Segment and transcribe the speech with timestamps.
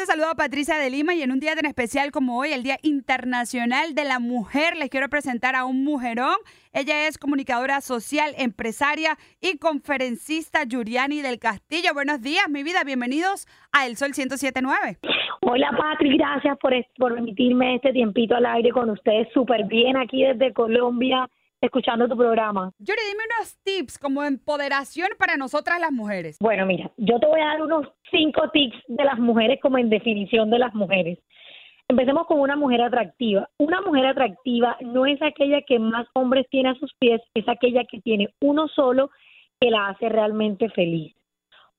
[0.00, 2.78] te saluda Patricia de Lima y en un día tan especial como hoy, el Día
[2.82, 6.36] Internacional de la Mujer, les quiero presentar a un mujerón.
[6.72, 11.92] Ella es comunicadora social, empresaria y conferencista Yuriani del Castillo.
[11.92, 12.82] Buenos días, mi vida.
[12.82, 14.96] Bienvenidos a El Sol 1079.
[15.42, 16.16] Hola, Patri.
[16.16, 19.28] Gracias por, por permitirme este tiempito al aire con ustedes.
[19.34, 21.28] Súper bien aquí desde Colombia
[21.60, 22.72] escuchando tu programa.
[22.78, 26.38] Yuri, dime unos tips como empoderación para nosotras las mujeres.
[26.40, 29.90] Bueno, mira, yo te voy a dar unos cinco tips de las mujeres como en
[29.90, 31.18] definición de las mujeres.
[31.88, 33.48] Empecemos con una mujer atractiva.
[33.58, 37.84] Una mujer atractiva no es aquella que más hombres tiene a sus pies, es aquella
[37.84, 39.10] que tiene uno solo
[39.60, 41.14] que la hace realmente feliz.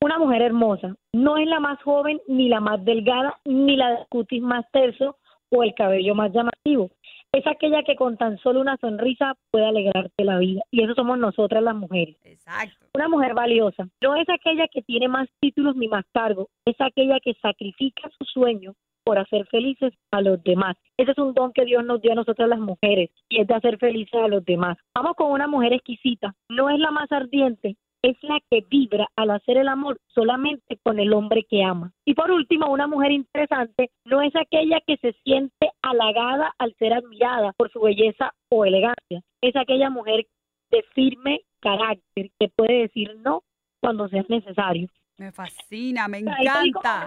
[0.00, 4.06] Una mujer hermosa no es la más joven, ni la más delgada, ni la de
[4.10, 5.16] cutis más terso
[5.50, 6.90] o el cabello más llamativo
[7.34, 10.62] es aquella que con tan solo una sonrisa puede alegrarte la vida.
[10.70, 12.16] Y eso somos nosotras las mujeres.
[12.22, 12.86] Exacto.
[12.94, 13.88] Una mujer valiosa.
[14.00, 16.46] No es aquella que tiene más títulos ni más cargos.
[16.64, 18.74] Es aquella que sacrifica su sueño
[19.04, 20.76] por hacer felices a los demás.
[20.96, 23.54] Ese es un don que Dios nos dio a nosotras las mujeres y es de
[23.54, 24.78] hacer felices a los demás.
[24.94, 26.34] Vamos con una mujer exquisita.
[26.48, 31.00] No es la más ardiente, es la que vibra al hacer el amor solamente con
[31.00, 31.90] el hombre que ama.
[32.04, 36.92] Y por último, una mujer interesante no es aquella que se siente halagada al ser
[36.92, 40.26] admirada por su belleza o elegancia, es aquella mujer
[40.70, 43.42] de firme carácter que puede decir no
[43.80, 44.88] cuando sea necesario.
[45.16, 47.06] Me fascina, me encanta.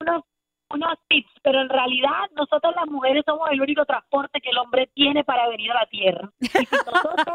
[0.00, 0.22] Unos,
[0.70, 4.90] unos, tips, pero en realidad nosotros las mujeres somos el único transporte que el hombre
[4.94, 6.30] tiene para venir a la tierra.
[6.40, 7.25] Y nosotros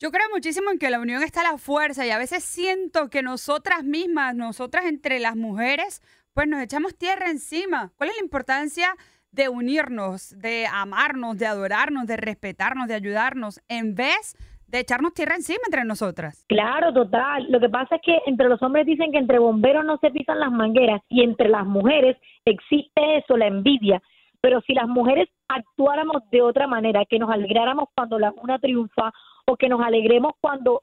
[0.00, 3.22] Yo creo muchísimo en que la unión está la fuerza y a veces siento que
[3.22, 7.92] nosotras mismas, nosotras entre las mujeres, pues nos echamos tierra encima.
[7.96, 8.88] ¿Cuál es la importancia
[9.30, 15.36] de unirnos, de amarnos, de adorarnos, de respetarnos, de ayudarnos, en vez de echarnos tierra
[15.36, 16.44] encima entre nosotras?
[16.48, 17.46] Claro, total.
[17.50, 20.40] Lo que pasa es que entre los hombres dicen que entre bomberos no se pisan
[20.40, 24.02] las mangueras y entre las mujeres existe eso, la envidia.
[24.40, 29.12] Pero si las mujeres actuáramos de otra manera, que nos alegráramos cuando la una triunfa
[29.46, 30.82] o que nos alegremos cuando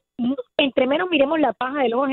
[0.57, 2.07] entre menos miremos la paja del ojo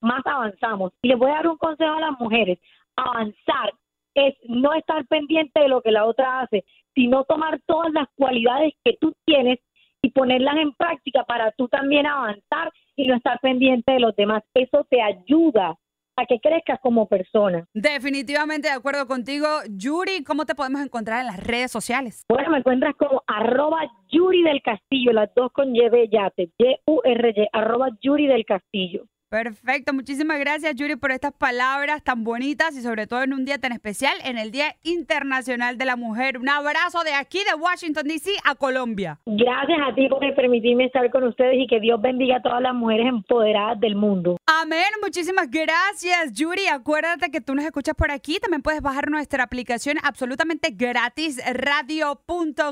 [0.00, 0.92] más avanzamos.
[1.02, 2.58] Y les voy a dar un consejo a las mujeres.
[2.96, 3.72] Avanzar
[4.14, 8.72] es no estar pendiente de lo que la otra hace, sino tomar todas las cualidades
[8.84, 9.58] que tú tienes
[10.02, 14.42] y ponerlas en práctica para tú también avanzar y no estar pendiente de los demás.
[14.54, 15.76] Eso te ayuda
[16.26, 17.66] que crezcas como persona.
[17.74, 19.46] Definitivamente de acuerdo contigo.
[19.70, 22.24] Yuri, ¿cómo te podemos encontrar en las redes sociales?
[22.28, 27.48] Bueno, me encuentras como arroba Yuri del Castillo, las dos con Y de yate, Y-U-R-Y,
[27.52, 29.04] arroba Yuri del Castillo.
[29.30, 33.58] Perfecto, muchísimas gracias Yuri por estas palabras tan bonitas y sobre todo en un día
[33.58, 36.36] tan especial, en el Día Internacional de la Mujer.
[36.36, 38.32] Un abrazo de aquí de Washington, D.C.
[38.44, 39.20] a Colombia.
[39.26, 42.74] Gracias a ti por permitirme estar con ustedes y que Dios bendiga a todas las
[42.74, 44.36] mujeres empoderadas del mundo.
[44.62, 46.66] Amén, muchísimas gracias Yuri.
[46.66, 52.66] Acuérdate que tú nos escuchas por aquí, también puedes bajar nuestra aplicación absolutamente gratis radio.com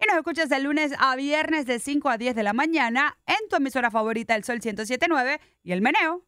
[0.00, 3.48] y nos escuchas de lunes a viernes de 5 a 10 de la mañana en
[3.50, 6.24] tu emisora favorita El Sol 1079 y El Meneo.